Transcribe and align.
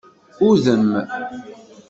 Udem. 0.47 0.87